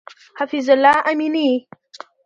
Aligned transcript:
حفیظ 0.39 0.69
الله 0.75 0.99
امینی 1.09 1.51